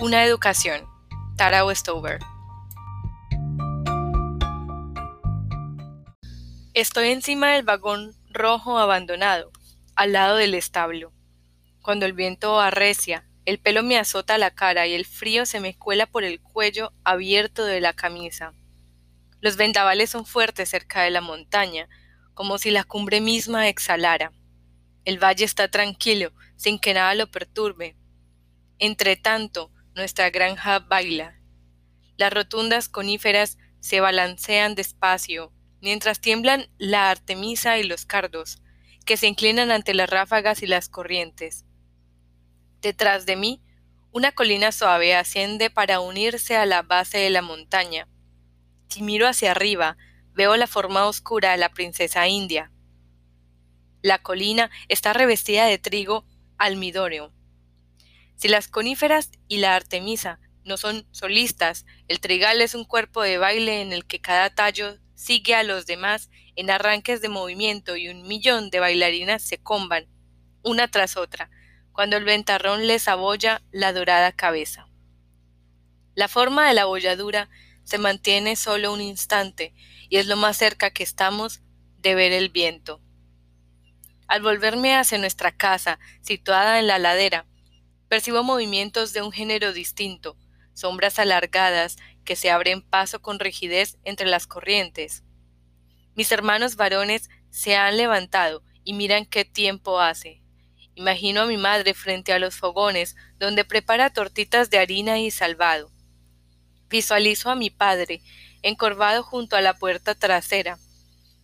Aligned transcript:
Una 0.00 0.24
educación. 0.24 0.86
Tara 1.36 1.64
Westover. 1.64 2.18
Estoy 6.74 7.10
encima 7.10 7.52
del 7.52 7.62
vagón 7.62 8.12
rojo 8.28 8.76
abandonado, 8.76 9.52
al 9.94 10.12
lado 10.12 10.36
del 10.36 10.54
establo. 10.54 11.12
Cuando 11.80 12.06
el 12.06 12.12
viento 12.12 12.58
arrecia, 12.58 13.24
el 13.44 13.60
pelo 13.60 13.84
me 13.84 13.96
azota 13.96 14.36
la 14.36 14.50
cara 14.50 14.88
y 14.88 14.94
el 14.94 15.06
frío 15.06 15.46
se 15.46 15.60
me 15.60 15.78
cuela 15.78 16.06
por 16.06 16.24
el 16.24 16.40
cuello 16.40 16.92
abierto 17.04 17.64
de 17.64 17.80
la 17.80 17.92
camisa. 17.92 18.52
Los 19.40 19.56
vendavales 19.56 20.10
son 20.10 20.26
fuertes 20.26 20.70
cerca 20.70 21.02
de 21.02 21.10
la 21.10 21.20
montaña, 21.20 21.88
como 22.34 22.58
si 22.58 22.72
la 22.72 22.82
cumbre 22.82 23.20
misma 23.20 23.68
exhalara. 23.68 24.32
El 25.04 25.22
valle 25.22 25.44
está 25.44 25.68
tranquilo, 25.68 26.32
sin 26.56 26.80
que 26.80 26.94
nada 26.94 27.14
lo 27.14 27.30
perturbe. 27.30 27.96
Entre 28.80 29.14
tanto, 29.14 29.70
nuestra 29.94 30.30
granja 30.30 30.80
baila. 30.80 31.40
Las 32.16 32.32
rotundas 32.32 32.88
coníferas 32.88 33.58
se 33.80 34.00
balancean 34.00 34.74
despacio, 34.74 35.52
mientras 35.80 36.20
tiemblan 36.20 36.68
la 36.78 37.10
artemisa 37.10 37.78
y 37.78 37.84
los 37.84 38.06
cardos, 38.06 38.62
que 39.04 39.16
se 39.16 39.26
inclinan 39.26 39.70
ante 39.70 39.94
las 39.94 40.08
ráfagas 40.08 40.62
y 40.62 40.66
las 40.66 40.88
corrientes. 40.88 41.64
Detrás 42.80 43.26
de 43.26 43.36
mí, 43.36 43.62
una 44.10 44.32
colina 44.32 44.72
suave 44.72 45.14
asciende 45.14 45.70
para 45.70 46.00
unirse 46.00 46.56
a 46.56 46.66
la 46.66 46.82
base 46.82 47.18
de 47.18 47.30
la 47.30 47.42
montaña. 47.42 48.08
Si 48.88 49.02
miro 49.02 49.26
hacia 49.26 49.50
arriba, 49.50 49.96
veo 50.32 50.56
la 50.56 50.66
forma 50.66 51.06
oscura 51.06 51.52
de 51.52 51.58
la 51.58 51.70
princesa 51.70 52.28
india. 52.28 52.70
La 54.02 54.18
colina 54.18 54.70
está 54.88 55.12
revestida 55.12 55.66
de 55.66 55.78
trigo 55.78 56.26
almidóreo. 56.58 57.32
Si 58.36 58.48
las 58.48 58.68
coníferas 58.68 59.30
y 59.48 59.58
la 59.58 59.74
artemisa 59.76 60.40
no 60.64 60.76
son 60.76 61.06
solistas, 61.10 61.86
el 62.08 62.20
trigal 62.20 62.60
es 62.60 62.74
un 62.74 62.84
cuerpo 62.84 63.22
de 63.22 63.38
baile 63.38 63.80
en 63.82 63.92
el 63.92 64.06
que 64.06 64.20
cada 64.20 64.50
tallo 64.54 64.98
sigue 65.14 65.54
a 65.54 65.62
los 65.62 65.86
demás 65.86 66.30
en 66.56 66.70
arranques 66.70 67.20
de 67.20 67.28
movimiento 67.28 67.96
y 67.96 68.08
un 68.08 68.26
millón 68.26 68.70
de 68.70 68.80
bailarinas 68.80 69.42
se 69.42 69.58
comban, 69.58 70.06
una 70.62 70.88
tras 70.88 71.16
otra, 71.16 71.50
cuando 71.92 72.16
el 72.16 72.24
ventarrón 72.24 72.86
les 72.86 73.08
abolla 73.08 73.62
la 73.70 73.92
dorada 73.92 74.32
cabeza. 74.32 74.88
La 76.14 76.28
forma 76.28 76.66
de 76.66 76.74
la 76.74 76.86
bolladura 76.86 77.48
se 77.84 77.98
mantiene 77.98 78.56
solo 78.56 78.92
un 78.92 79.00
instante 79.00 79.74
y 80.08 80.16
es 80.16 80.26
lo 80.26 80.36
más 80.36 80.56
cerca 80.56 80.90
que 80.90 81.02
estamos 81.02 81.60
de 81.98 82.14
ver 82.14 82.32
el 82.32 82.48
viento. 82.48 83.00
Al 84.26 84.42
volverme 84.42 84.96
hacia 84.96 85.18
nuestra 85.18 85.52
casa, 85.52 85.98
situada 86.22 86.78
en 86.78 86.86
la 86.86 86.98
ladera, 86.98 87.46
percibo 88.14 88.44
movimientos 88.44 89.12
de 89.12 89.22
un 89.22 89.32
género 89.32 89.72
distinto, 89.72 90.36
sombras 90.72 91.18
alargadas 91.18 91.96
que 92.24 92.36
se 92.36 92.48
abren 92.48 92.80
paso 92.80 93.20
con 93.20 93.40
rigidez 93.40 93.98
entre 94.04 94.28
las 94.28 94.46
corrientes. 94.46 95.24
Mis 96.14 96.30
hermanos 96.30 96.76
varones 96.76 97.28
se 97.50 97.74
han 97.74 97.96
levantado 97.96 98.62
y 98.84 98.92
miran 98.92 99.26
qué 99.26 99.44
tiempo 99.44 99.98
hace. 99.98 100.44
Imagino 100.94 101.40
a 101.40 101.46
mi 101.46 101.56
madre 101.56 101.92
frente 101.92 102.32
a 102.32 102.38
los 102.38 102.54
fogones, 102.54 103.16
donde 103.40 103.64
prepara 103.64 104.10
tortitas 104.10 104.70
de 104.70 104.78
harina 104.78 105.18
y 105.18 105.32
salvado. 105.32 105.90
Visualizo 106.88 107.50
a 107.50 107.56
mi 107.56 107.70
padre, 107.70 108.22
encorvado 108.62 109.24
junto 109.24 109.56
a 109.56 109.60
la 109.60 109.74
puerta 109.74 110.14
trasera, 110.14 110.78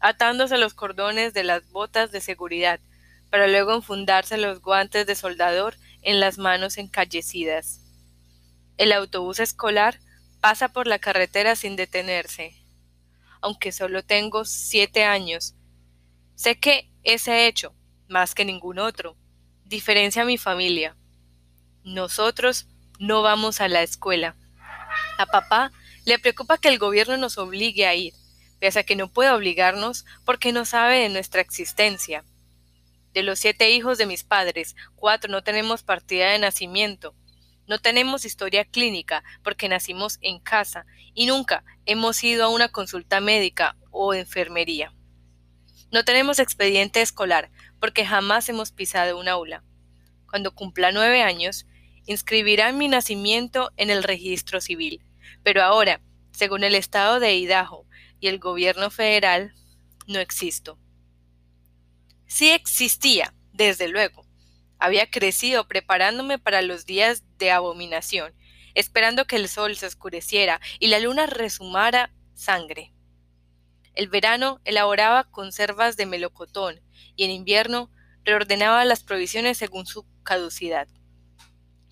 atándose 0.00 0.56
los 0.56 0.72
cordones 0.72 1.34
de 1.34 1.44
las 1.44 1.68
botas 1.68 2.10
de 2.10 2.22
seguridad, 2.22 2.80
para 3.28 3.48
luego 3.48 3.74
enfundarse 3.74 4.38
los 4.38 4.62
guantes 4.62 5.06
de 5.06 5.14
soldador 5.14 5.76
en 6.04 6.20
las 6.20 6.38
manos 6.38 6.78
encallecidas. 6.78 7.80
El 8.76 8.92
autobús 8.92 9.40
escolar 9.40 9.98
pasa 10.40 10.68
por 10.68 10.86
la 10.86 10.98
carretera 10.98 11.56
sin 11.56 11.74
detenerse. 11.74 12.54
Aunque 13.40 13.72
solo 13.72 14.04
tengo 14.04 14.44
siete 14.44 15.04
años, 15.04 15.54
sé 16.34 16.58
que 16.58 16.90
ese 17.02 17.46
hecho, 17.46 17.74
más 18.08 18.34
que 18.34 18.44
ningún 18.44 18.78
otro, 18.78 19.16
diferencia 19.64 20.22
a 20.22 20.26
mi 20.26 20.38
familia. 20.38 20.96
Nosotros 21.82 22.68
no 22.98 23.22
vamos 23.22 23.60
a 23.60 23.68
la 23.68 23.82
escuela. 23.82 24.36
A 25.18 25.26
papá 25.26 25.72
le 26.04 26.18
preocupa 26.18 26.58
que 26.58 26.68
el 26.68 26.78
gobierno 26.78 27.16
nos 27.16 27.38
obligue 27.38 27.86
a 27.86 27.94
ir, 27.94 28.14
pese 28.60 28.80
a 28.80 28.82
que 28.84 28.96
no 28.96 29.08
puede 29.08 29.30
obligarnos 29.30 30.04
porque 30.24 30.52
no 30.52 30.64
sabe 30.64 30.98
de 30.98 31.08
nuestra 31.08 31.40
existencia. 31.40 32.24
De 33.14 33.22
los 33.22 33.38
siete 33.38 33.70
hijos 33.70 33.96
de 33.96 34.06
mis 34.06 34.24
padres, 34.24 34.74
cuatro 34.96 35.30
no 35.30 35.44
tenemos 35.44 35.84
partida 35.84 36.30
de 36.30 36.38
nacimiento. 36.40 37.14
No 37.68 37.78
tenemos 37.78 38.24
historia 38.24 38.64
clínica 38.64 39.22
porque 39.44 39.68
nacimos 39.68 40.18
en 40.20 40.40
casa 40.40 40.84
y 41.14 41.26
nunca 41.26 41.64
hemos 41.86 42.22
ido 42.24 42.44
a 42.44 42.48
una 42.48 42.68
consulta 42.70 43.20
médica 43.20 43.76
o 43.92 44.14
enfermería. 44.14 44.92
No 45.92 46.04
tenemos 46.04 46.40
expediente 46.40 47.02
escolar 47.02 47.52
porque 47.78 48.04
jamás 48.04 48.48
hemos 48.48 48.72
pisado 48.72 49.16
un 49.16 49.28
aula. 49.28 49.62
Cuando 50.28 50.52
cumpla 50.52 50.90
nueve 50.90 51.22
años, 51.22 51.66
inscribirán 52.06 52.76
mi 52.78 52.88
nacimiento 52.88 53.70
en 53.76 53.90
el 53.90 54.02
registro 54.02 54.60
civil, 54.60 55.00
pero 55.44 55.62
ahora, 55.62 56.00
según 56.32 56.64
el 56.64 56.74
estado 56.74 57.20
de 57.20 57.36
Idaho 57.36 57.86
y 58.18 58.26
el 58.26 58.40
gobierno 58.40 58.90
federal, 58.90 59.54
no 60.08 60.18
existo. 60.18 60.80
Sí 62.34 62.50
existía, 62.50 63.32
desde 63.52 63.86
luego. 63.86 64.26
Había 64.80 65.08
crecido 65.08 65.68
preparándome 65.68 66.36
para 66.36 66.62
los 66.62 66.84
días 66.84 67.22
de 67.38 67.52
abominación, 67.52 68.34
esperando 68.74 69.24
que 69.24 69.36
el 69.36 69.48
sol 69.48 69.76
se 69.76 69.86
oscureciera 69.86 70.60
y 70.80 70.88
la 70.88 70.98
luna 70.98 71.26
resumara 71.26 72.12
sangre. 72.34 72.92
El 73.94 74.08
verano 74.08 74.60
elaboraba 74.64 75.30
conservas 75.30 75.96
de 75.96 76.06
melocotón 76.06 76.80
y 77.14 77.22
en 77.22 77.30
invierno 77.30 77.92
reordenaba 78.24 78.84
las 78.84 79.04
provisiones 79.04 79.56
según 79.56 79.86
su 79.86 80.04
caducidad. 80.24 80.88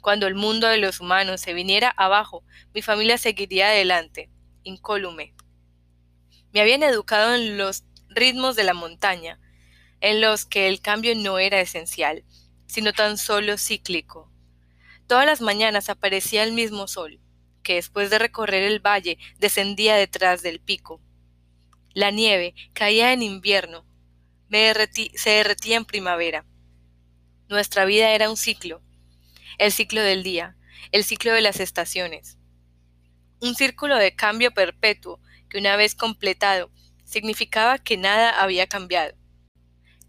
Cuando 0.00 0.26
el 0.26 0.34
mundo 0.34 0.66
de 0.66 0.78
los 0.78 0.98
humanos 0.98 1.40
se 1.40 1.54
viniera 1.54 1.88
abajo, 1.88 2.42
mi 2.74 2.82
familia 2.82 3.16
seguiría 3.16 3.68
adelante, 3.68 4.28
incólume. 4.64 5.36
Me 6.52 6.60
habían 6.60 6.82
educado 6.82 7.32
en 7.32 7.58
los 7.58 7.84
ritmos 8.08 8.56
de 8.56 8.64
la 8.64 8.74
montaña, 8.74 9.38
en 10.02 10.20
los 10.20 10.44
que 10.44 10.66
el 10.66 10.80
cambio 10.80 11.14
no 11.14 11.38
era 11.38 11.60
esencial, 11.60 12.24
sino 12.66 12.92
tan 12.92 13.16
solo 13.16 13.56
cíclico. 13.56 14.30
Todas 15.06 15.24
las 15.26 15.40
mañanas 15.40 15.88
aparecía 15.88 16.42
el 16.42 16.52
mismo 16.52 16.88
sol, 16.88 17.20
que 17.62 17.76
después 17.76 18.10
de 18.10 18.18
recorrer 18.18 18.64
el 18.64 18.80
valle 18.80 19.16
descendía 19.38 19.94
detrás 19.94 20.42
del 20.42 20.60
pico. 20.60 21.00
La 21.94 22.10
nieve 22.10 22.54
caía 22.72 23.12
en 23.12 23.22
invierno, 23.22 23.86
se 24.50 25.30
derretía 25.30 25.76
en 25.76 25.84
primavera. 25.84 26.44
Nuestra 27.48 27.84
vida 27.84 28.10
era 28.10 28.28
un 28.28 28.36
ciclo, 28.36 28.82
el 29.58 29.70
ciclo 29.70 30.02
del 30.02 30.24
día, 30.24 30.56
el 30.90 31.04
ciclo 31.04 31.32
de 31.32 31.42
las 31.42 31.60
estaciones. 31.60 32.38
Un 33.40 33.54
círculo 33.54 33.96
de 33.96 34.16
cambio 34.16 34.52
perpetuo 34.52 35.20
que 35.48 35.58
una 35.58 35.76
vez 35.76 35.94
completado 35.94 36.72
significaba 37.04 37.78
que 37.78 37.96
nada 37.96 38.42
había 38.42 38.66
cambiado. 38.66 39.21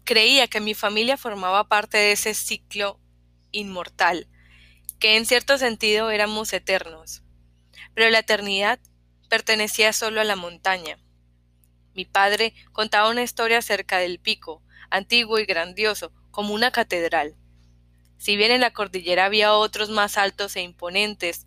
Creía 0.04 0.48
que 0.48 0.60
mi 0.60 0.74
familia 0.74 1.16
formaba 1.16 1.66
parte 1.66 1.96
de 1.96 2.12
ese 2.12 2.34
ciclo 2.34 3.00
inmortal, 3.52 4.28
que 4.98 5.16
en 5.16 5.24
cierto 5.24 5.56
sentido 5.56 6.10
éramos 6.10 6.52
eternos. 6.52 7.22
Pero 7.94 8.10
la 8.10 8.18
eternidad 8.18 8.78
pertenecía 9.30 9.94
solo 9.94 10.20
a 10.20 10.24
la 10.24 10.36
montaña. 10.36 10.98
Mi 11.94 12.04
padre 12.04 12.54
contaba 12.72 13.08
una 13.08 13.22
historia 13.22 13.58
acerca 13.58 13.98
del 13.98 14.20
pico, 14.20 14.62
antiguo 14.90 15.38
y 15.38 15.46
grandioso, 15.46 16.12
como 16.30 16.52
una 16.52 16.70
catedral. 16.70 17.36
Si 18.18 18.36
bien 18.36 18.52
en 18.52 18.60
la 18.60 18.72
cordillera 18.72 19.24
había 19.24 19.54
otros 19.54 19.88
más 19.88 20.18
altos 20.18 20.54
e 20.56 20.60
imponentes, 20.60 21.46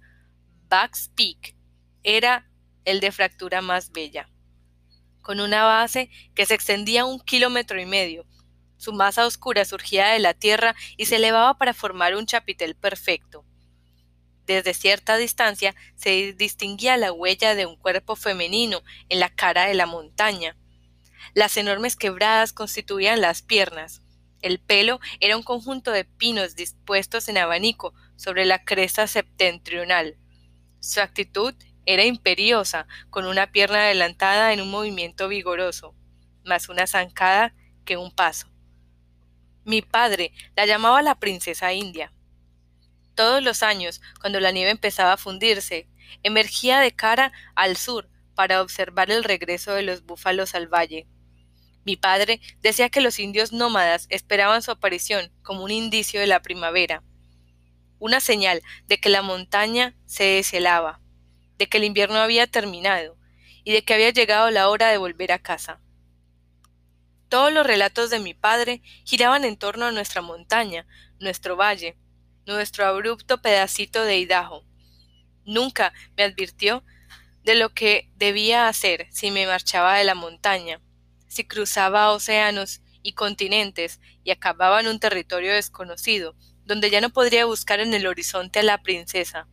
Buck's 0.70 1.12
Peak 1.16 1.56
era 2.04 2.50
el 2.86 3.02
de 3.02 3.12
fractura 3.12 3.62
más 3.62 3.92
bella. 3.92 4.30
Con 5.22 5.42
una 5.42 5.64
base 5.64 6.10
que 6.34 6.46
se 6.46 6.56
extendía 6.56 7.06
un 7.06 7.20
kilómetro 7.20 7.80
y 7.80 7.86
medio, 7.86 8.26
su 8.78 8.94
masa 8.94 9.26
oscura 9.26 9.66
surgía 9.66 10.08
de 10.10 10.20
la 10.20 10.34
tierra 10.34 10.76
y 10.96 11.06
se 11.06 11.18
elevaba 11.18 11.58
para 11.58 11.74
formar 11.74 12.16
un 12.16 12.26
chapitel 12.26 12.76
perfecto. 12.76 13.46
Desde 14.46 14.74
cierta 14.74 15.18
distancia 15.18 15.76
se 15.96 16.34
distinguía 16.34 16.96
la 16.96 17.12
huella 17.12 17.54
de 17.54 17.66
un 17.66 17.76
cuerpo 17.76 18.16
femenino 18.16 18.82
en 19.10 19.20
la 19.20 19.30
cara 19.30 19.66
de 19.66 19.74
la 19.74 19.86
montaña. 19.86 20.56
Las 21.34 21.58
enormes 21.58 21.98
quebradas 21.98 22.54
constituían 22.54 23.20
las 23.20 23.42
piernas. 23.42 24.02
El 24.42 24.60
pelo 24.60 25.00
era 25.20 25.36
un 25.36 25.44
conjunto 25.44 25.92
de 25.92 26.06
pinos 26.06 26.56
dispuestos 26.56 27.28
en 27.28 27.38
abanico 27.38 27.94
sobre 28.16 28.46
la 28.46 28.64
cresta 28.64 29.06
septentrional. 29.08 30.18
Su 30.80 31.02
actitud 31.02 31.54
era 31.86 32.06
imperiosa, 32.06 32.88
con 33.10 33.26
una 33.26 33.52
pierna 33.52 33.80
adelantada 33.80 34.54
en 34.54 34.62
un 34.62 34.70
movimiento 34.70 35.28
vigoroso, 35.28 35.96
más 36.46 36.70
una 36.70 36.88
zancada 36.88 37.54
que 37.86 37.98
un 37.98 38.12
paso. 38.12 38.48
Mi 39.68 39.82
padre 39.82 40.32
la 40.56 40.66
llamaba 40.66 41.02
la 41.02 41.16
princesa 41.16 41.74
india. 41.74 42.14
Todos 43.16 43.44
los 43.44 43.64
años, 43.64 44.00
cuando 44.22 44.40
la 44.40 44.52
nieve 44.52 44.72
empezaba 44.72 45.12
a 45.12 45.18
fundirse, 45.18 45.90
emergía 46.24 46.80
de 46.80 46.94
cara 46.94 47.34
al 47.54 47.76
sur 47.76 48.10
para 48.34 48.62
observar 48.62 49.12
el 49.12 49.26
regreso 49.26 49.74
de 49.74 49.82
los 49.82 50.06
búfalos 50.06 50.56
al 50.56 50.70
valle. 50.74 51.06
Mi 51.84 51.98
padre 51.98 52.40
decía 52.62 52.88
que 52.88 53.02
los 53.02 53.20
indios 53.20 53.52
nómadas 53.52 54.08
esperaban 54.10 54.62
su 54.62 54.72
aparición 54.72 55.34
como 55.44 55.66
un 55.66 55.72
indicio 55.72 56.22
de 56.22 56.28
la 56.28 56.42
primavera, 56.42 57.04
una 58.00 58.22
señal 58.22 58.62
de 58.86 59.02
que 59.02 59.10
la 59.10 59.22
montaña 59.22 59.98
se 60.06 60.24
deshelaba, 60.24 61.02
de 61.58 61.68
que 61.68 61.80
el 61.80 61.84
invierno 61.84 62.20
había 62.20 62.48
terminado 62.48 63.18
y 63.66 63.74
de 63.74 63.84
que 63.84 63.96
había 63.96 64.12
llegado 64.12 64.50
la 64.50 64.70
hora 64.70 64.88
de 64.88 64.98
volver 64.98 65.34
a 65.34 65.40
casa. 65.40 65.82
Todos 67.30 67.52
los 67.52 67.66
relatos 67.66 68.10
de 68.10 68.20
mi 68.20 68.34
padre 68.34 68.82
giraban 69.04 69.44
en 69.44 69.58
torno 69.58 69.86
a 69.86 69.92
nuestra 69.92 70.22
montaña, 70.22 70.88
nuestro 71.20 71.58
valle, 71.58 71.98
nuestro 72.46 72.86
abrupto 72.86 73.42
pedacito 73.42 74.04
de 74.04 74.18
Idaho. 74.18 74.64
Nunca 75.44 75.94
me 76.16 76.24
advirtió 76.24 76.84
de 77.44 77.56
lo 77.56 77.74
que 77.74 78.10
debía 78.16 78.68
hacer 78.68 79.08
si 79.12 79.32
me 79.32 79.46
marchaba 79.46 79.98
de 79.98 80.06
la 80.06 80.16
montaña, 80.16 80.82
si 81.28 81.46
cruzaba 81.46 82.12
océanos 82.12 82.82
y 83.04 83.14
continentes 83.14 84.00
y 84.24 84.32
acababa 84.32 84.80
en 84.80 84.88
un 84.88 85.00
territorio 85.00 85.54
desconocido, 85.54 86.36
donde 86.66 86.90
ya 86.90 87.02
no 87.02 87.10
podría 87.10 87.46
buscar 87.46 87.80
en 87.80 87.94
el 87.94 88.08
horizonte 88.08 88.60
a 88.60 88.64
la 88.64 88.82
princesa. 88.82 89.48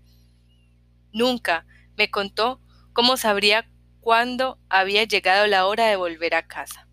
Nunca 1.13 1.67
me 1.97 2.11
contó 2.11 2.61
cómo 2.93 3.17
sabría 3.17 3.69
cuándo 4.01 4.59
había 4.69 5.05
llegado 5.05 5.47
la 5.47 5.67
hora 5.67 5.87
de 5.87 5.97
volver 5.97 6.35
a 6.35 6.47
casa. 6.47 6.89